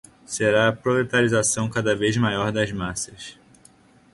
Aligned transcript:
será 0.25 0.67
a 0.67 0.73
proletarização 0.75 1.69
cada 1.69 1.95
vez 1.95 2.17
maior 2.17 2.51
das 2.51 2.71
massas 2.71 3.37